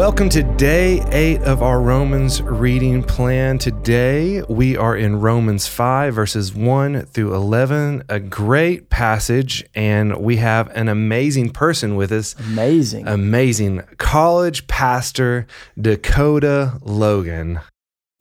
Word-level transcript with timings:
Welcome 0.00 0.30
to 0.30 0.42
day 0.42 1.02
eight 1.12 1.42
of 1.42 1.62
our 1.62 1.78
Romans 1.78 2.40
reading 2.40 3.02
plan. 3.02 3.58
Today 3.58 4.40
we 4.48 4.74
are 4.74 4.96
in 4.96 5.20
Romans 5.20 5.68
5, 5.68 6.14
verses 6.14 6.54
1 6.54 7.02
through 7.04 7.34
11, 7.34 8.04
a 8.08 8.18
great 8.18 8.88
passage, 8.88 9.62
and 9.74 10.16
we 10.16 10.36
have 10.36 10.74
an 10.74 10.88
amazing 10.88 11.50
person 11.50 11.96
with 11.96 12.12
us. 12.12 12.34
Amazing. 12.38 13.08
Amazing. 13.08 13.82
College 13.98 14.66
pastor 14.68 15.46
Dakota 15.78 16.78
Logan. 16.80 17.60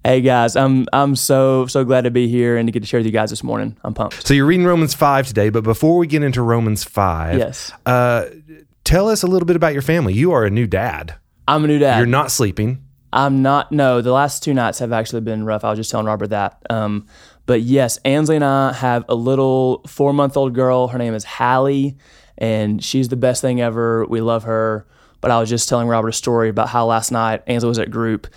Hey 0.03 0.19
guys, 0.19 0.57
I'm 0.57 0.85
I'm 0.91 1.15
so 1.15 1.65
so 1.67 1.85
glad 1.85 2.01
to 2.01 2.11
be 2.11 2.27
here 2.27 2.57
and 2.57 2.67
to 2.67 2.73
get 2.73 2.81
to 2.81 2.87
share 2.87 2.99
with 2.99 3.07
you 3.07 3.13
guys 3.13 3.29
this 3.29 3.41
morning. 3.41 3.77
I'm 3.85 3.93
pumped. 3.93 4.27
So 4.27 4.33
you're 4.33 4.45
reading 4.45 4.65
Romans 4.65 4.93
5 4.93 5.27
today, 5.27 5.49
but 5.49 5.63
before 5.63 5.97
we 5.97 6.07
get 6.07 6.23
into 6.23 6.41
Romans 6.41 6.83
5, 6.83 7.37
Yes. 7.37 7.71
uh, 7.85 8.25
tell 8.83 9.07
us 9.07 9.23
a 9.23 9.27
little 9.27 9.45
bit 9.45 9.55
about 9.55 9.71
your 9.71 9.81
family. 9.81 10.13
You 10.13 10.33
are 10.33 10.43
a 10.43 10.49
new 10.49 10.67
dad. 10.67 11.15
I'm 11.49 11.65
a 11.65 11.67
new 11.67 11.79
dad. 11.79 11.97
You're 11.97 12.05
not 12.05 12.29
sleeping. 12.29 12.83
I'm 13.11 13.41
not. 13.41 13.71
No, 13.71 14.01
the 14.01 14.11
last 14.11 14.43
two 14.43 14.53
nights 14.53 14.77
have 14.77 14.93
actually 14.93 15.21
been 15.21 15.45
rough. 15.45 15.63
I 15.63 15.71
was 15.71 15.79
just 15.79 15.89
telling 15.89 16.05
Robert 16.05 16.27
that. 16.27 16.61
Um, 16.69 17.07
but 17.47 17.61
yes, 17.61 17.97
Ansley 18.05 18.35
and 18.35 18.45
I 18.45 18.71
have 18.73 19.03
a 19.09 19.15
little 19.15 19.81
four 19.87 20.13
month 20.13 20.37
old 20.37 20.53
girl. 20.53 20.89
Her 20.89 20.99
name 20.99 21.15
is 21.15 21.23
Hallie, 21.23 21.97
and 22.37 22.83
she's 22.83 23.09
the 23.09 23.15
best 23.15 23.41
thing 23.41 23.61
ever. 23.61 24.05
We 24.05 24.21
love 24.21 24.43
her. 24.43 24.85
But 25.21 25.31
I 25.31 25.39
was 25.39 25.49
just 25.49 25.67
telling 25.67 25.87
Robert 25.87 26.09
a 26.09 26.13
story 26.13 26.49
about 26.49 26.69
how 26.69 26.85
last 26.85 27.11
night 27.11 27.41
Ansley 27.47 27.67
was 27.67 27.79
at 27.79 27.89
group, 27.89 28.27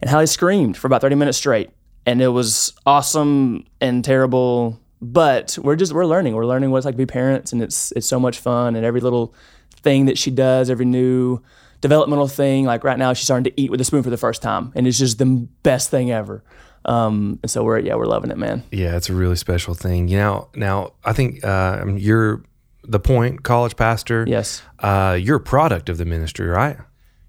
and 0.00 0.08
Hallie 0.10 0.26
screamed 0.26 0.78
for 0.78 0.86
about 0.86 1.02
30 1.02 1.14
minutes 1.16 1.36
straight, 1.36 1.68
and 2.06 2.22
it 2.22 2.28
was 2.28 2.72
awesome 2.86 3.66
and 3.82 4.02
terrible. 4.02 4.80
But 5.02 5.58
we're 5.60 5.76
just 5.76 5.92
we're 5.92 6.06
learning. 6.06 6.34
We're 6.34 6.46
learning 6.46 6.70
what 6.70 6.78
it's 6.78 6.86
like 6.86 6.94
to 6.94 6.98
be 6.98 7.04
parents, 7.04 7.52
and 7.52 7.62
it's 7.62 7.92
it's 7.92 8.06
so 8.06 8.18
much 8.18 8.38
fun. 8.38 8.76
And 8.76 8.86
every 8.86 9.02
little 9.02 9.34
thing 9.82 10.06
that 10.06 10.16
she 10.16 10.30
does, 10.30 10.70
every 10.70 10.86
new 10.86 11.42
developmental 11.82 12.28
thing. 12.28 12.64
Like 12.64 12.84
right 12.84 12.98
now, 12.98 13.12
she's 13.12 13.24
starting 13.24 13.44
to 13.44 13.60
eat 13.60 13.70
with 13.70 13.80
a 13.82 13.84
spoon 13.84 14.02
for 14.02 14.08
the 14.08 14.16
first 14.16 14.40
time, 14.40 14.72
and 14.74 14.86
it's 14.86 14.98
just 14.98 15.18
the 15.18 15.26
best 15.62 15.90
thing 15.90 16.10
ever. 16.10 16.42
Um, 16.86 17.38
and 17.42 17.50
so 17.50 17.62
we're 17.62 17.80
yeah, 17.80 17.96
we're 17.96 18.06
loving 18.06 18.30
it, 18.30 18.38
man. 18.38 18.62
Yeah, 18.72 18.96
it's 18.96 19.10
a 19.10 19.14
really 19.14 19.36
special 19.36 19.74
thing. 19.74 20.08
You 20.08 20.16
know, 20.16 20.48
now 20.54 20.94
I 21.04 21.12
think 21.12 21.44
uh, 21.44 21.84
you're 21.86 22.42
the 22.84 23.00
point 23.00 23.42
college 23.42 23.76
pastor. 23.76 24.24
Yes. 24.26 24.62
Uh, 24.78 25.18
you're 25.20 25.36
a 25.36 25.40
product 25.40 25.88
of 25.88 25.98
the 25.98 26.04
ministry, 26.04 26.46
right? 26.46 26.78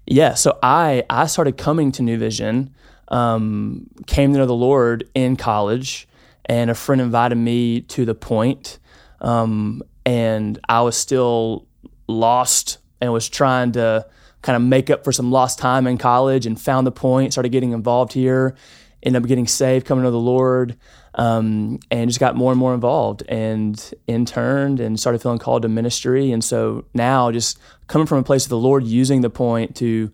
Yeah. 0.06 0.34
So 0.34 0.58
I 0.62 1.04
I 1.10 1.26
started 1.26 1.56
coming 1.56 1.92
to 1.92 2.02
New 2.02 2.18
Vision, 2.18 2.74
um, 3.08 3.88
came 4.06 4.32
to 4.32 4.38
know 4.38 4.46
the 4.46 4.54
Lord 4.54 5.08
in 5.14 5.36
college, 5.36 6.08
and 6.46 6.70
a 6.70 6.74
friend 6.74 7.00
invited 7.00 7.36
me 7.36 7.82
to 7.82 8.04
the 8.04 8.14
point, 8.14 8.78
um, 9.20 9.82
and 10.04 10.58
I 10.68 10.82
was 10.82 10.96
still 10.96 11.66
lost 12.08 12.78
and 13.00 13.12
was 13.12 13.28
trying 13.28 13.72
to 13.72 14.06
kind 14.44 14.56
of 14.56 14.62
make 14.62 14.90
up 14.90 15.04
for 15.04 15.10
some 15.10 15.32
lost 15.32 15.58
time 15.58 15.86
in 15.86 15.96
college 15.96 16.44
and 16.44 16.60
found 16.60 16.86
the 16.86 16.92
point, 16.92 17.32
started 17.32 17.48
getting 17.48 17.72
involved 17.72 18.12
here, 18.12 18.54
ended 19.02 19.22
up 19.22 19.26
getting 19.26 19.46
saved, 19.46 19.86
coming 19.86 20.04
to 20.04 20.10
the 20.10 20.18
Lord, 20.18 20.76
um, 21.14 21.80
and 21.90 22.10
just 22.10 22.20
got 22.20 22.36
more 22.36 22.52
and 22.52 22.58
more 22.58 22.74
involved 22.74 23.22
and 23.26 23.94
interned 24.06 24.80
and 24.80 25.00
started 25.00 25.22
feeling 25.22 25.38
called 25.38 25.62
to 25.62 25.68
ministry. 25.68 26.30
And 26.30 26.44
so 26.44 26.84
now 26.92 27.32
just 27.32 27.58
coming 27.86 28.06
from 28.06 28.18
a 28.18 28.22
place 28.22 28.44
of 28.44 28.50
the 28.50 28.58
Lord 28.58 28.84
using 28.84 29.22
the 29.22 29.30
point 29.30 29.76
to 29.76 30.10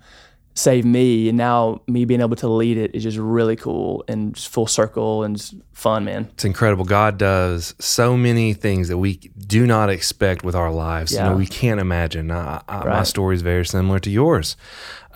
save 0.61 0.85
me 0.85 1.29
and 1.29 1.39
now 1.39 1.81
me 1.87 2.05
being 2.05 2.21
able 2.21 2.37
to 2.37 2.49
lead 2.49 2.77
it 2.77 2.95
is 2.95 3.03
just 3.03 3.19
really 3.19 3.57
cool 3.57 4.05
and 4.09 4.35
just 4.35 4.49
full 4.49 4.67
circle 4.67 5.25
and 5.25 5.63
fun, 5.73 6.05
man. 6.05 6.29
It's 6.35 6.45
incredible. 6.45 6.85
God 6.85 7.19
does 7.19 7.75
so 7.79 8.17
many 8.17 8.53
things 8.53 8.89
that 8.89 8.99
we 8.99 9.17
do 9.17 9.67
not 9.67 9.89
expect 9.89 10.45
with 10.45 10.55
our 10.55 10.71
lives. 10.71 11.13
You 11.13 11.21
know, 11.21 11.37
we 11.37 11.47
can't 11.47 11.81
imagine. 11.81 12.31
I, 12.31 12.63
I, 12.69 12.85
My 12.85 13.03
story 13.05 13.35
is 13.35 13.43
very 13.43 13.65
similar 13.65 13.99
to 14.01 14.11
yours. 14.11 14.57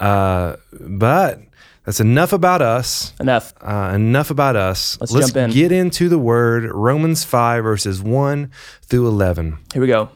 Uh, 0.01 0.57
but 0.81 1.41
that's 1.85 2.01
enough 2.01 2.33
about 2.33 2.63
us. 2.63 3.13
Enough. 3.21 3.53
Uh, 3.61 3.93
enough 3.95 4.31
about 4.31 4.57
us. 4.57 4.99
Let's 5.01 5.13
jump 5.13 5.37
in. 5.37 5.51
get 5.51 5.71
into 5.71 6.09
the 6.09 6.19
word. 6.19 6.65
Romans 6.73 7.25
5, 7.25 7.63
verses 7.63 8.03
1 8.03 8.51
through 8.83 9.07
11. 9.07 9.59
Here 9.73 9.83
we 9.83 9.89
go. 9.89 10.09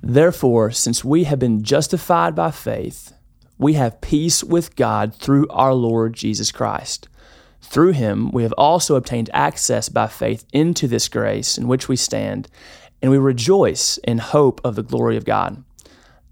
Therefore, 0.00 0.70
since 0.70 1.04
we 1.04 1.24
have 1.24 1.38
been 1.38 1.62
justified 1.64 2.34
by 2.36 2.50
faith, 2.50 3.12
we 3.58 3.74
have 3.74 4.00
peace 4.00 4.42
with 4.42 4.76
God 4.76 5.14
through 5.14 5.46
our 5.48 5.74
Lord 5.74 6.14
Jesus 6.14 6.50
Christ. 6.50 7.08
Through 7.60 7.92
him, 7.92 8.30
we 8.32 8.42
have 8.42 8.52
also 8.58 8.96
obtained 8.96 9.30
access 9.32 9.88
by 9.88 10.06
faith 10.06 10.44
into 10.52 10.86
this 10.86 11.08
grace 11.08 11.56
in 11.56 11.66
which 11.66 11.88
we 11.88 11.96
stand, 11.96 12.48
and 13.00 13.10
we 13.10 13.18
rejoice 13.18 13.98
in 13.98 14.18
hope 14.18 14.60
of 14.64 14.74
the 14.74 14.82
glory 14.82 15.16
of 15.16 15.24
God. 15.24 15.62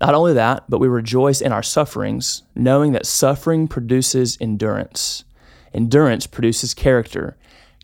Not 0.00 0.14
only 0.14 0.32
that, 0.34 0.64
but 0.68 0.78
we 0.78 0.88
rejoice 0.88 1.40
in 1.40 1.52
our 1.52 1.62
sufferings, 1.62 2.42
knowing 2.54 2.92
that 2.92 3.06
suffering 3.06 3.68
produces 3.68 4.36
endurance. 4.40 5.24
Endurance 5.72 6.26
produces 6.26 6.74
character. 6.74 7.36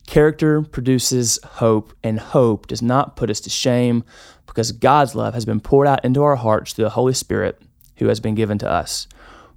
Character 0.06 0.62
produces 0.62 1.38
hope, 1.44 1.92
and 2.02 2.18
hope 2.18 2.66
does 2.66 2.82
not 2.82 3.14
put 3.14 3.30
us 3.30 3.40
to 3.40 3.50
shame 3.50 4.04
because 4.46 4.72
God's 4.72 5.14
love 5.14 5.34
has 5.34 5.44
been 5.44 5.60
poured 5.60 5.86
out 5.86 6.04
into 6.04 6.22
our 6.22 6.36
hearts 6.36 6.72
through 6.72 6.86
the 6.86 6.90
Holy 6.90 7.14
Spirit 7.14 7.62
who 7.98 8.08
has 8.08 8.18
been 8.18 8.34
given 8.34 8.58
to 8.58 8.70
us. 8.70 9.06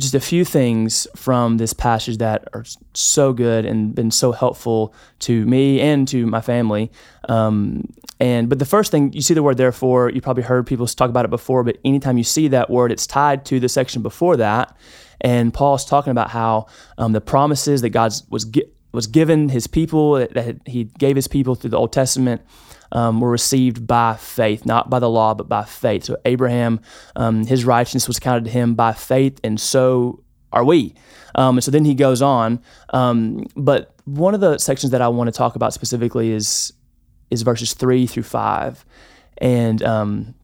just 0.00 0.14
a 0.14 0.20
few 0.20 0.44
things 0.44 1.06
from 1.14 1.58
this 1.58 1.72
passage 1.72 2.18
that 2.18 2.48
are 2.54 2.64
so 2.94 3.32
good 3.32 3.66
and 3.66 3.94
been 3.94 4.10
so 4.10 4.32
helpful 4.32 4.94
to 5.20 5.44
me 5.44 5.80
and 5.80 6.08
to 6.08 6.26
my 6.26 6.40
family. 6.40 6.90
Um, 7.28 7.92
and 8.18 8.48
but 8.48 8.58
the 8.58 8.64
first 8.64 8.90
thing 8.90 9.12
you 9.12 9.20
see 9.20 9.34
the 9.34 9.42
word 9.42 9.58
therefore, 9.58 10.10
you 10.10 10.20
probably 10.20 10.44
heard 10.44 10.66
people 10.66 10.86
talk 10.86 11.10
about 11.10 11.24
it 11.24 11.30
before, 11.30 11.62
but 11.62 11.78
anytime 11.84 12.16
you 12.16 12.24
see 12.24 12.48
that 12.48 12.70
word, 12.70 12.90
it's 12.90 13.06
tied 13.06 13.44
to 13.46 13.60
the 13.60 13.68
section 13.68 14.00
before 14.00 14.36
that. 14.38 14.76
And 15.20 15.52
Paul's 15.52 15.84
talking 15.84 16.10
about 16.10 16.30
how 16.30 16.66
um, 16.98 17.12
the 17.12 17.20
promises 17.20 17.82
that 17.82 17.90
God 17.90 18.12
was 18.30 18.44
gi- 18.44 18.70
was 18.92 19.06
given 19.06 19.48
His 19.48 19.66
people 19.66 20.14
that, 20.14 20.34
that 20.34 20.56
He 20.66 20.84
gave 20.84 21.16
His 21.16 21.28
people 21.28 21.54
through 21.54 21.70
the 21.70 21.78
Old 21.78 21.92
Testament 21.92 22.42
um, 22.92 23.20
were 23.20 23.30
received 23.30 23.86
by 23.86 24.14
faith, 24.14 24.64
not 24.64 24.88
by 24.88 24.98
the 24.98 25.10
law, 25.10 25.34
but 25.34 25.48
by 25.48 25.64
faith. 25.64 26.04
So 26.04 26.16
Abraham, 26.24 26.80
um, 27.16 27.46
his 27.46 27.64
righteousness 27.64 28.06
was 28.06 28.20
counted 28.20 28.44
to 28.44 28.50
him 28.50 28.74
by 28.74 28.92
faith, 28.92 29.40
and 29.42 29.60
so 29.60 30.22
are 30.52 30.64
we. 30.64 30.94
Um, 31.34 31.56
and 31.56 31.64
so 31.64 31.70
then 31.70 31.84
he 31.84 31.94
goes 31.94 32.20
on. 32.22 32.60
Um, 32.90 33.46
but 33.56 33.94
one 34.04 34.34
of 34.34 34.40
the 34.40 34.58
sections 34.58 34.92
that 34.92 35.00
I 35.00 35.08
want 35.08 35.28
to 35.28 35.32
talk 35.32 35.56
about 35.56 35.72
specifically 35.72 36.30
is 36.30 36.72
is 37.30 37.42
verses 37.42 37.72
three 37.72 38.06
through 38.06 38.24
five, 38.24 38.84
and 39.38 39.82
um, 39.82 40.34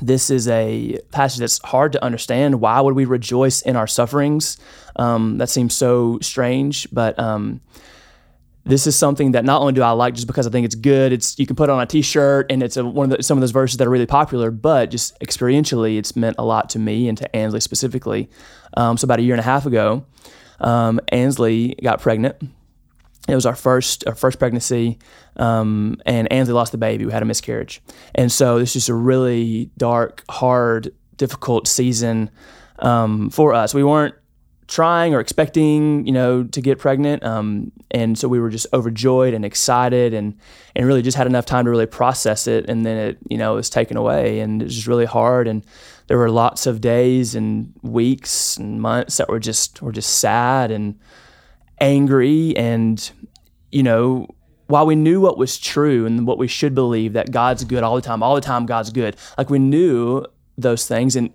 this 0.00 0.30
is 0.30 0.46
a 0.46 0.98
passage 1.10 1.40
that's 1.40 1.58
hard 1.64 1.92
to 1.92 2.04
understand. 2.04 2.60
Why 2.60 2.80
would 2.80 2.94
we 2.94 3.04
rejoice 3.04 3.62
in 3.62 3.74
our 3.74 3.88
sufferings? 3.88 4.58
Um, 4.94 5.38
that 5.38 5.48
seems 5.48 5.74
so 5.74 6.18
strange, 6.20 6.88
but 6.92 7.18
um, 7.18 7.60
this 8.64 8.86
is 8.86 8.94
something 8.94 9.32
that 9.32 9.44
not 9.44 9.60
only 9.60 9.72
do 9.72 9.82
I 9.82 9.90
like 9.92 10.14
just 10.14 10.26
because 10.26 10.46
I 10.46 10.50
think 10.50 10.64
it's 10.64 10.74
good. 10.74 11.12
It's 11.12 11.38
you 11.38 11.46
can 11.46 11.56
put 11.56 11.70
on 11.70 11.80
a 11.80 11.86
T-shirt, 11.86 12.46
and 12.50 12.62
it's 12.62 12.76
a, 12.76 12.84
one 12.84 13.10
of 13.10 13.16
the, 13.16 13.22
some 13.22 13.38
of 13.38 13.40
those 13.40 13.52
verses 13.52 13.78
that 13.78 13.86
are 13.86 13.90
really 13.90 14.06
popular. 14.06 14.50
But 14.50 14.90
just 14.90 15.18
experientially, 15.20 15.98
it's 15.98 16.14
meant 16.14 16.36
a 16.38 16.44
lot 16.44 16.70
to 16.70 16.78
me 16.78 17.08
and 17.08 17.16
to 17.18 17.36
Ansley 17.36 17.60
specifically. 17.60 18.28
Um, 18.76 18.96
so 18.96 19.06
about 19.06 19.18
a 19.18 19.22
year 19.22 19.34
and 19.34 19.40
a 19.40 19.44
half 19.44 19.66
ago, 19.66 20.04
um, 20.60 21.00
Ansley 21.08 21.74
got 21.82 22.00
pregnant. 22.00 22.36
It 23.28 23.34
was 23.34 23.46
our 23.46 23.54
first 23.54 24.06
our 24.06 24.14
first 24.14 24.38
pregnancy, 24.38 24.98
um, 25.36 25.96
and 26.04 26.30
Ansley 26.32 26.54
lost 26.54 26.72
the 26.72 26.78
baby. 26.78 27.06
We 27.06 27.12
had 27.12 27.22
a 27.22 27.26
miscarriage, 27.26 27.80
and 28.14 28.30
so 28.30 28.58
this 28.58 28.70
is 28.70 28.74
just 28.74 28.88
a 28.88 28.94
really 28.94 29.70
dark, 29.78 30.24
hard, 30.28 30.92
difficult 31.16 31.66
season 31.66 32.30
um, 32.80 33.30
for 33.30 33.54
us. 33.54 33.72
We 33.72 33.84
weren't 33.84 34.14
trying 34.70 35.14
or 35.14 35.20
expecting, 35.20 36.06
you 36.06 36.12
know, 36.12 36.44
to 36.44 36.60
get 36.60 36.78
pregnant, 36.78 37.24
um, 37.24 37.72
and 37.90 38.16
so 38.16 38.28
we 38.28 38.38
were 38.38 38.48
just 38.48 38.68
overjoyed 38.72 39.34
and 39.34 39.44
excited, 39.44 40.14
and 40.14 40.38
and 40.74 40.86
really 40.86 41.02
just 41.02 41.16
had 41.16 41.26
enough 41.26 41.44
time 41.44 41.64
to 41.64 41.70
really 41.70 41.86
process 41.86 42.46
it, 42.46 42.70
and 42.70 42.86
then 42.86 42.96
it, 42.96 43.18
you 43.28 43.36
know, 43.36 43.54
was 43.54 43.68
taken 43.68 43.96
away, 43.96 44.40
and 44.40 44.62
it 44.62 44.66
was 44.66 44.74
just 44.74 44.86
really 44.86 45.04
hard, 45.04 45.48
and 45.48 45.66
there 46.06 46.16
were 46.16 46.30
lots 46.30 46.66
of 46.66 46.80
days 46.80 47.34
and 47.34 47.74
weeks 47.82 48.56
and 48.56 48.80
months 48.80 49.16
that 49.16 49.28
were 49.28 49.40
just 49.40 49.82
were 49.82 49.92
just 49.92 50.18
sad 50.20 50.70
and 50.70 50.98
angry. 51.80 52.56
And 52.56 53.10
you 53.72 53.82
know 53.82 54.28
while 54.70 54.86
we 54.86 54.94
knew 54.94 55.20
what 55.20 55.36
was 55.36 55.58
true 55.58 56.06
and 56.06 56.28
what 56.28 56.38
we 56.38 56.46
should 56.46 56.76
believe 56.76 57.14
that 57.14 57.32
God's 57.32 57.64
good 57.64 57.82
all 57.82 57.96
the 57.96 58.00
time, 58.00 58.22
all 58.22 58.36
the 58.36 58.40
time 58.40 58.66
God's 58.66 58.90
good, 58.90 59.16
like 59.36 59.50
we 59.50 59.58
knew 59.58 60.24
those 60.56 60.86
things. 60.86 61.16
In 61.16 61.32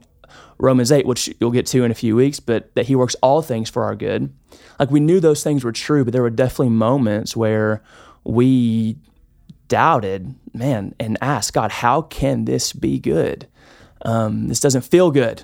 Romans 0.58 0.92
8, 0.92 1.06
which 1.06 1.34
you'll 1.40 1.52
get 1.52 1.66
to 1.68 1.84
in 1.84 1.92
a 1.92 1.96
few 1.96 2.16
weeks, 2.16 2.40
but 2.40 2.74
that 2.76 2.88
He 2.88 2.96
works 2.96 3.16
all 3.22 3.42
things 3.42 3.70
for 3.70 3.84
our 3.84 3.96
good. 3.96 4.34
Like 4.80 4.92
we 4.92 5.00
knew 5.00 5.20
those 5.20 5.44
things 5.44 5.64
were 5.64 5.72
true, 5.72 6.04
but 6.04 6.14
there 6.14 6.22
were 6.22 6.30
definitely 6.30 6.70
moments 6.70 7.36
where 7.36 7.84
we 8.24 8.98
doubted, 9.68 10.36
man, 10.54 10.94
and 11.00 11.18
asked 11.22 11.54
God, 11.54 11.72
how 11.72 12.02
can 12.02 12.46
this 12.46 12.74
be 12.74 13.00
good? 13.00 13.48
Um, 14.04 14.48
this 14.48 14.60
doesn't 14.60 14.82
feel 14.82 15.12
good. 15.12 15.44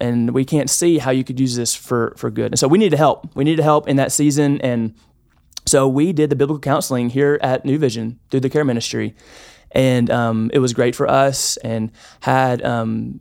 And 0.00 0.32
we 0.32 0.44
can't 0.44 0.68
see 0.68 0.98
how 0.98 1.12
you 1.12 1.24
could 1.24 1.40
use 1.40 1.56
this 1.56 1.74
for, 1.74 2.14
for 2.16 2.30
good. 2.30 2.52
And 2.52 2.58
so 2.58 2.68
we 2.68 2.78
need 2.78 2.90
to 2.90 2.96
help. 2.96 3.34
We 3.34 3.44
need 3.44 3.56
to 3.56 3.62
help 3.62 3.88
in 3.88 3.96
that 3.96 4.12
season. 4.12 4.60
And 4.60 4.94
so 5.66 5.88
we 5.88 6.12
did 6.12 6.30
the 6.30 6.36
biblical 6.36 6.60
counseling 6.60 7.10
here 7.10 7.38
at 7.42 7.64
New 7.64 7.78
Vision 7.78 8.18
through 8.30 8.40
the 8.40 8.50
care 8.50 8.64
ministry, 8.64 9.14
and 9.70 10.10
um, 10.10 10.50
it 10.52 10.58
was 10.58 10.72
great 10.72 10.94
for 10.94 11.08
us. 11.08 11.56
And 11.58 11.90
had 12.20 12.62
um, 12.62 13.20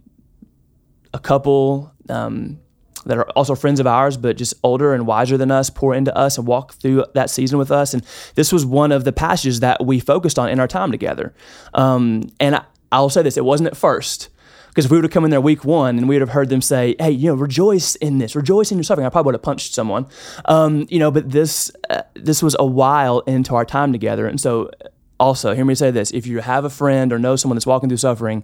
a 1.14 1.20
couple 1.20 1.94
um, 2.10 2.60
that 3.06 3.18
are 3.18 3.30
also 3.32 3.56
friends 3.56 3.80
of 3.80 3.88
ours, 3.88 4.18
but 4.18 4.38
just 4.38 4.54
older 4.64 4.94
and 4.94 5.06
wiser 5.06 5.38
than 5.38 5.52
us, 5.52 5.70
pour 5.70 5.94
into 5.94 6.16
us 6.18 6.38
and 6.38 6.48
walk 6.48 6.74
through 6.74 7.06
that 7.14 7.30
season 7.30 7.58
with 7.58 7.72
us. 7.72 7.94
And 7.94 8.04
this 8.36 8.52
was 8.52 8.66
one 8.66 8.92
of 8.92 9.04
the 9.04 9.12
passages 9.12 9.60
that 9.60 9.86
we 9.86 10.00
focused 10.00 10.40
on 10.40 10.50
in 10.50 10.60
our 10.60 10.68
time 10.68 10.92
together. 10.92 11.34
Um, 11.74 12.32
and 12.40 12.56
I, 12.56 12.64
I'll 12.92 13.10
say 13.10 13.22
this: 13.22 13.38
it 13.38 13.46
wasn't 13.46 13.68
at 13.68 13.78
first. 13.78 14.30
Because 14.70 14.86
if 14.86 14.92
we 14.92 14.98
would 14.98 15.04
have 15.04 15.12
come 15.12 15.24
in 15.24 15.30
there 15.30 15.40
week 15.40 15.64
one 15.64 16.00
and 16.00 16.10
we 16.10 16.16
would 16.16 16.22
have 16.22 16.32
heard 16.32 16.50
them 16.50 16.62
say, 16.62 16.96
"Hey, 16.98 17.12
you 17.12 17.28
know, 17.28 17.36
rejoice 17.36 17.94
in 17.96 18.18
this, 18.18 18.36
rejoice 18.36 18.72
in 18.72 18.80
your 18.80 18.84
suffering," 18.84 19.06
I 19.06 19.10
probably 19.10 19.28
would 19.28 19.36
have 19.36 19.44
punched 19.44 19.76
someone. 19.76 20.08
Um, 20.46 20.88
you 20.90 20.98
know, 20.98 21.12
but 21.12 21.30
this 21.30 21.72
uh, 21.92 22.02
this 22.16 22.42
was 22.42 22.56
a 22.58 22.66
while 22.66 23.20
into 23.22 23.54
our 23.54 23.66
time 23.66 23.92
together, 23.92 24.26
and 24.26 24.42
so 24.42 24.72
also 25.20 25.54
hear 25.54 25.64
me 25.64 25.76
say 25.76 25.92
this: 25.92 26.10
if 26.10 26.26
you 26.26 26.40
have 26.40 26.66
a 26.66 26.72
friend 26.72 27.14
or 27.14 27.20
know 27.20 27.36
someone 27.36 27.56
that's 27.56 27.68
walking 27.68 27.88
through 27.88 27.98
suffering, 27.98 28.44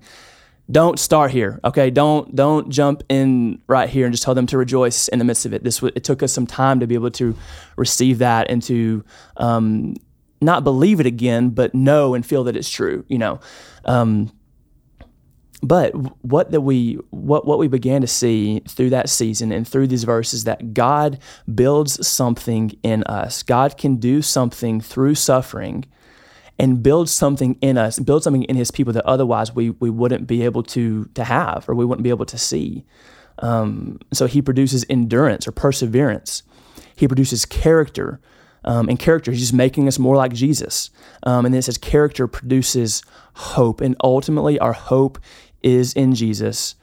don't 0.71 1.00
start 1.00 1.31
here 1.31 1.60
okay? 1.63 1.89
Don't 1.89 2.36
don't 2.36 2.69
jump 2.69 3.04
in 3.10 3.62
right 3.68 3.89
here 3.89 4.06
and 4.06 4.13
just 4.13 4.24
tell 4.24 4.36
them 4.36 4.48
to 4.48 4.57
rejoice 4.57 5.07
in 5.07 5.19
the 5.19 5.25
midst 5.25 5.45
of 5.45 5.54
it. 5.54 5.63
This 5.63 5.81
it 5.81 6.04
took 6.04 6.21
us 6.21 6.31
some 6.31 6.48
time 6.48 6.80
to 6.80 6.88
be 6.88 6.95
able 6.95 7.12
to 7.12 7.36
receive 7.75 8.19
that 8.19 8.50
and 8.50 8.62
to 8.63 9.04
um, 9.38 9.95
not 10.42 10.63
believe 10.63 11.00
it 11.00 11.06
again 11.06 11.50
but 11.50 11.74
know 11.74 12.13
and 12.13 12.25
feel 12.25 12.44
that 12.45 12.56
it's 12.56 12.69
true 12.69 13.04
you 13.07 13.18
know? 13.18 13.39
Um, 13.86 14.31
but 15.62 15.92
what 16.24 16.51
that 16.51 16.62
we 16.62 16.94
what 17.10 17.45
what 17.45 17.60
we 17.60 17.68
began 17.68 18.01
to 18.01 18.07
see 18.07 18.62
through 18.68 18.92
that 18.92 19.10
season 19.10 19.51
and 19.51 19.68
through 19.68 19.88
these 19.88 20.04
verses 20.04 20.45
that 20.45 20.74
God 20.74 21.19
builds 21.54 22.07
something 22.07 22.71
in 22.83 23.04
us. 23.04 23.44
God 23.44 23.77
can 23.77 23.98
do 23.98 24.21
something 24.21 24.80
through 24.80 25.16
suffering 25.16 25.86
and 26.59 26.83
build 26.83 27.09
something 27.09 27.57
in 27.61 27.77
us, 27.77 27.97
build 27.97 28.23
something 28.23 28.44
in 28.44 28.57
his 28.57 28.69
people 28.69 28.94
that 28.94 29.06
otherwise 29.06 29.56
we 29.56 29.71
we 29.71 29.89
wouldn't 29.89 30.27
be 30.27 30.44
able 30.44 30.61
to 30.63 31.06
to 31.15 31.23
have 31.23 31.67
or 31.67 31.73
we 31.73 31.85
wouldn't 31.85 32.03
be 32.03 32.09
able 32.09 32.25
to 32.25 32.38
see. 32.38 32.85
Um, 33.39 34.00
so 34.11 34.25
he 34.27 34.41
produces 34.41 34.85
endurance 34.89 35.47
or 35.47 35.53
perseverance. 35.53 36.44
He 36.95 37.07
produces 37.07 37.45
character. 37.45 38.19
Um, 38.65 38.89
and 38.89 39.00
character, 39.00 39.31
he's 39.31 39.39
just 39.39 39.53
making 39.53 39.88
us 39.88 39.97
more 39.97 40.17
like 40.17 40.33
Jesus. 40.33 40.89
Um, 41.23 41.45
and 41.45 41.53
then 41.53 41.59
it 41.59 41.63
says 41.63 41.77
character 41.77 42.27
produces 42.27 43.01
hope. 43.35 43.79
And 43.79 43.95
ultimately, 44.03 44.59
our 44.59 44.73
hope 44.73 45.17
is 45.63 45.94
in 45.94 46.13
Jesus. 46.13 46.75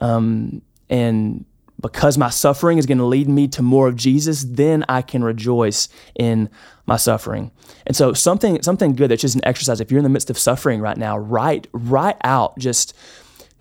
Um, 0.00 0.62
and 0.88 1.44
because 1.84 2.16
my 2.16 2.30
suffering 2.30 2.78
is 2.78 2.86
going 2.86 2.96
to 2.96 3.04
lead 3.04 3.28
me 3.28 3.46
to 3.46 3.60
more 3.60 3.88
of 3.88 3.94
Jesus, 3.94 4.42
then 4.42 4.86
I 4.88 5.02
can 5.02 5.22
rejoice 5.22 5.90
in 6.14 6.48
my 6.86 6.96
suffering. 6.96 7.50
And 7.86 7.94
so 7.94 8.14
something 8.14 8.62
something 8.62 8.94
good 8.94 9.10
that's 9.10 9.20
just 9.20 9.34
an 9.34 9.44
exercise. 9.44 9.82
If 9.82 9.90
you're 9.90 9.98
in 9.98 10.04
the 10.04 10.08
midst 10.08 10.30
of 10.30 10.38
suffering 10.38 10.80
right 10.80 10.96
now, 10.96 11.18
write 11.18 11.66
write 11.72 12.16
out. 12.24 12.58
Just 12.58 12.94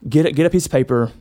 get 0.08 0.34
get 0.36 0.46
a 0.46 0.50
piece 0.50 0.66
of 0.66 0.72
paper 0.72 1.12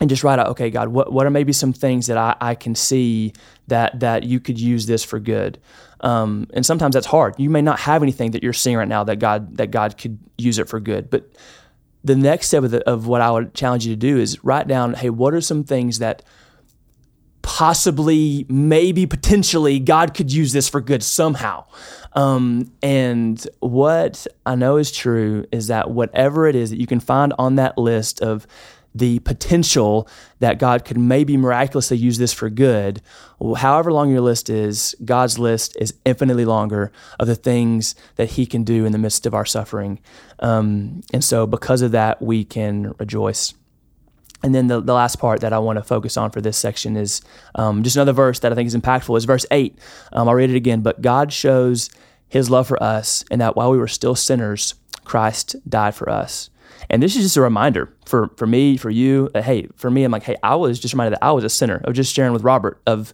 and 0.00 0.08
just 0.08 0.24
write 0.24 0.38
out. 0.38 0.48
Okay, 0.48 0.70
God, 0.70 0.88
what 0.88 1.12
what 1.12 1.26
are 1.26 1.30
maybe 1.30 1.52
some 1.52 1.74
things 1.74 2.06
that 2.06 2.16
I, 2.16 2.34
I 2.40 2.54
can 2.54 2.74
see 2.74 3.34
that 3.66 4.00
that 4.00 4.22
you 4.22 4.40
could 4.40 4.58
use 4.58 4.86
this 4.86 5.04
for 5.04 5.20
good. 5.20 5.58
Um, 6.00 6.48
and 6.54 6.64
sometimes 6.64 6.94
that's 6.94 7.06
hard. 7.06 7.34
You 7.38 7.50
may 7.50 7.60
not 7.60 7.78
have 7.80 8.02
anything 8.02 8.30
that 8.30 8.42
you're 8.42 8.54
seeing 8.54 8.78
right 8.78 8.88
now 8.88 9.04
that 9.04 9.16
God 9.16 9.58
that 9.58 9.70
God 9.70 9.98
could 9.98 10.18
use 10.38 10.58
it 10.58 10.66
for 10.66 10.80
good, 10.80 11.10
but 11.10 11.30
the 12.04 12.16
next 12.16 12.48
step 12.48 12.64
of, 12.64 12.70
the, 12.70 12.88
of 12.88 13.06
what 13.06 13.20
I 13.20 13.30
would 13.30 13.54
challenge 13.54 13.86
you 13.86 13.92
to 13.92 13.98
do 13.98 14.18
is 14.18 14.42
write 14.44 14.66
down, 14.68 14.94
hey, 14.94 15.10
what 15.10 15.34
are 15.34 15.40
some 15.40 15.64
things 15.64 15.98
that 15.98 16.22
possibly, 17.42 18.46
maybe, 18.48 19.06
potentially, 19.06 19.78
God 19.78 20.14
could 20.14 20.32
use 20.32 20.52
this 20.52 20.68
for 20.68 20.80
good 20.80 21.02
somehow. 21.02 21.64
Um, 22.14 22.72
and 22.82 23.44
what 23.60 24.26
I 24.46 24.54
know 24.54 24.76
is 24.76 24.92
true 24.92 25.46
is 25.50 25.66
that 25.66 25.90
whatever 25.90 26.46
it 26.46 26.54
is 26.54 26.70
that 26.70 26.80
you 26.80 26.86
can 26.86 27.00
find 27.00 27.32
on 27.38 27.56
that 27.56 27.78
list 27.78 28.20
of 28.20 28.46
the 28.94 29.18
potential 29.20 30.08
that 30.40 30.58
God 30.58 30.84
could 30.84 30.98
maybe 30.98 31.36
miraculously 31.36 31.96
use 31.96 32.18
this 32.18 32.32
for 32.32 32.50
good, 32.50 33.00
however 33.56 33.92
long 33.92 34.10
your 34.10 34.20
list 34.20 34.50
is, 34.50 34.94
God's 35.04 35.38
list 35.38 35.76
is 35.80 35.94
infinitely 36.04 36.44
longer 36.44 36.92
of 37.18 37.26
the 37.26 37.34
things 37.34 37.94
that 38.16 38.30
He 38.30 38.46
can 38.46 38.64
do 38.64 38.84
in 38.84 38.92
the 38.92 38.98
midst 38.98 39.26
of 39.26 39.34
our 39.34 39.46
suffering. 39.46 39.98
Um, 40.40 41.02
and 41.12 41.24
so, 41.24 41.46
because 41.46 41.82
of 41.82 41.92
that, 41.92 42.20
we 42.20 42.44
can 42.44 42.94
rejoice. 42.98 43.54
And 44.42 44.54
then 44.54 44.66
the, 44.66 44.80
the 44.80 44.94
last 44.94 45.16
part 45.18 45.40
that 45.40 45.52
I 45.52 45.58
want 45.58 45.78
to 45.78 45.84
focus 45.84 46.16
on 46.16 46.30
for 46.30 46.40
this 46.40 46.56
section 46.56 46.96
is 46.96 47.22
um, 47.54 47.82
just 47.82 47.96
another 47.96 48.12
verse 48.12 48.40
that 48.40 48.50
I 48.50 48.54
think 48.54 48.66
is 48.66 48.76
impactful 48.76 49.16
is 49.16 49.24
verse 49.24 49.46
8. 49.50 49.78
Um, 50.12 50.28
I'll 50.28 50.34
read 50.34 50.50
it 50.50 50.56
again. 50.56 50.80
But 50.80 51.00
God 51.00 51.32
shows 51.32 51.90
his 52.28 52.50
love 52.50 52.66
for 52.66 52.82
us, 52.82 53.24
and 53.30 53.40
that 53.40 53.56
while 53.56 53.70
we 53.70 53.78
were 53.78 53.88
still 53.88 54.14
sinners, 54.14 54.74
Christ 55.04 55.56
died 55.68 55.94
for 55.94 56.08
us. 56.08 56.50
And 56.90 57.02
this 57.02 57.16
is 57.16 57.22
just 57.22 57.36
a 57.36 57.40
reminder 57.40 57.92
for, 58.06 58.28
for 58.36 58.46
me, 58.46 58.76
for 58.76 58.90
you, 58.90 59.30
that, 59.32 59.44
hey, 59.44 59.68
for 59.76 59.90
me, 59.90 60.04
I'm 60.04 60.12
like, 60.12 60.22
hey, 60.22 60.36
I 60.42 60.54
was 60.56 60.78
just 60.78 60.94
reminded 60.94 61.14
that 61.14 61.24
I 61.24 61.32
was 61.32 61.44
a 61.44 61.48
sinner. 61.48 61.80
I 61.84 61.90
was 61.90 61.96
just 61.96 62.14
sharing 62.14 62.32
with 62.32 62.42
Robert 62.42 62.80
of, 62.86 63.12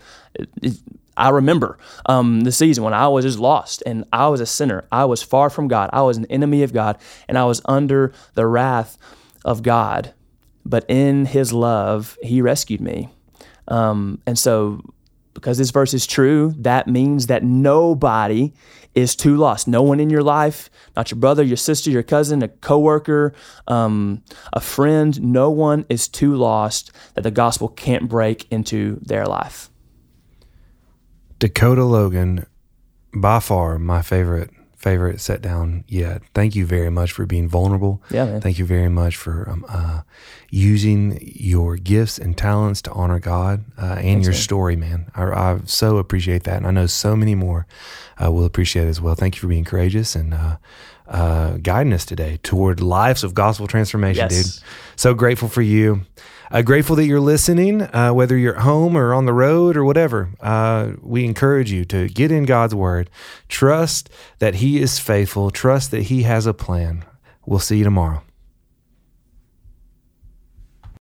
I 1.16 1.30
remember 1.30 1.78
um, 2.06 2.42
the 2.42 2.52
season 2.52 2.84
when 2.84 2.94
I 2.94 3.08
was 3.08 3.24
just 3.24 3.38
lost 3.38 3.82
and 3.86 4.04
I 4.12 4.28
was 4.28 4.40
a 4.40 4.46
sinner. 4.46 4.86
I 4.92 5.04
was 5.04 5.22
far 5.22 5.50
from 5.50 5.68
God. 5.68 5.90
I 5.92 6.02
was 6.02 6.16
an 6.16 6.26
enemy 6.26 6.62
of 6.62 6.72
God 6.72 6.98
and 7.28 7.36
I 7.36 7.44
was 7.44 7.60
under 7.64 8.12
the 8.34 8.46
wrath 8.46 8.96
of 9.44 9.62
God. 9.62 10.14
But 10.64 10.84
in 10.88 11.26
his 11.26 11.52
love, 11.52 12.18
he 12.22 12.42
rescued 12.42 12.80
me. 12.80 13.08
Um, 13.68 14.20
and 14.26 14.38
so 14.38 14.82
because 15.34 15.58
this 15.58 15.70
verse 15.70 15.94
is 15.94 16.06
true, 16.06 16.54
that 16.58 16.88
means 16.88 17.26
that 17.26 17.42
nobody 17.44 18.52
is 18.94 19.14
too 19.14 19.36
lost. 19.36 19.68
No 19.68 19.82
one 19.82 20.00
in 20.00 20.10
your 20.10 20.22
life, 20.22 20.70
not 20.96 21.10
your 21.10 21.18
brother, 21.18 21.42
your 21.42 21.56
sister, 21.56 21.90
your 21.90 22.02
cousin, 22.02 22.42
a 22.42 22.48
coworker, 22.48 23.32
um, 23.66 24.22
a 24.52 24.60
friend, 24.60 25.20
no 25.22 25.50
one 25.50 25.86
is 25.88 26.08
too 26.08 26.34
lost 26.34 26.90
that 27.14 27.22
the 27.22 27.30
gospel 27.30 27.68
can't 27.68 28.08
break 28.08 28.50
into 28.50 28.98
their 29.02 29.26
life. 29.26 29.70
Dakota 31.38 31.84
Logan, 31.84 32.46
by 33.14 33.38
far 33.38 33.78
my 33.78 34.02
favorite 34.02 34.50
favorite 34.78 35.20
set 35.20 35.42
down 35.42 35.84
yet. 35.88 36.22
Thank 36.34 36.54
you 36.54 36.64
very 36.64 36.88
much 36.90 37.10
for 37.12 37.26
being 37.26 37.48
vulnerable. 37.48 38.00
Yeah, 38.10 38.24
man. 38.26 38.40
Thank 38.40 38.58
you 38.58 38.64
very 38.64 38.88
much 38.88 39.16
for 39.16 39.48
um, 39.50 39.66
uh, 39.68 40.02
using 40.50 41.18
your 41.20 41.76
gifts 41.76 42.16
and 42.16 42.38
talents 42.38 42.80
to 42.82 42.92
honor 42.92 43.18
God 43.18 43.64
uh, 43.76 43.96
and 43.96 44.02
Thanks, 44.02 44.26
your 44.26 44.32
man. 44.32 44.40
story, 44.40 44.76
man. 44.76 45.10
I, 45.16 45.24
I, 45.24 45.58
so 45.64 45.98
appreciate 45.98 46.44
that, 46.44 46.58
and 46.58 46.66
I 46.66 46.70
know 46.70 46.86
so 46.86 47.16
many 47.16 47.34
more 47.34 47.66
uh, 48.22 48.30
will 48.30 48.44
appreciate 48.44 48.86
it 48.86 48.90
as 48.90 49.00
well. 49.00 49.16
Thank 49.16 49.34
you 49.34 49.40
for 49.40 49.48
being 49.48 49.64
courageous 49.64 50.14
and 50.14 50.32
uh, 50.32 50.56
uh, 51.08 51.56
guiding 51.58 51.92
us 51.92 52.04
today 52.04 52.38
toward 52.42 52.80
lives 52.80 53.24
of 53.24 53.34
gospel 53.34 53.66
transformation, 53.66 54.28
yes. 54.30 54.56
dude. 54.56 54.64
So 54.96 55.14
grateful 55.14 55.48
for 55.48 55.62
you. 55.62 56.02
Uh, 56.50 56.62
grateful 56.62 56.96
that 56.96 57.04
you're 57.04 57.20
listening, 57.20 57.82
uh, 57.82 58.10
whether 58.12 58.36
you're 58.36 58.56
at 58.56 58.62
home 58.62 58.96
or 58.96 59.12
on 59.12 59.26
the 59.26 59.32
road 59.32 59.76
or 59.76 59.84
whatever. 59.84 60.30
Uh, 60.40 60.92
we 61.02 61.24
encourage 61.24 61.70
you 61.70 61.84
to 61.84 62.08
get 62.08 62.32
in 62.32 62.44
God's 62.44 62.74
word. 62.74 63.10
Trust 63.48 64.08
that 64.38 64.56
He 64.56 64.80
is 64.80 64.98
faithful. 64.98 65.50
Trust 65.50 65.90
that 65.90 66.02
He 66.04 66.22
has 66.22 66.46
a 66.46 66.54
plan. 66.54 67.04
We'll 67.44 67.58
see 67.58 67.78
you 67.78 67.84
tomorrow. 67.84 68.22